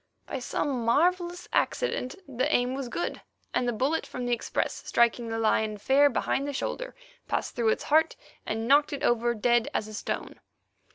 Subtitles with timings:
[0.25, 3.21] By some marvellous accident the aim was good,
[3.53, 6.95] and the bullet from the express, striking the lion fair behind the shoulder,
[7.27, 10.39] passed through its heart, and knocked it over dead as a stone.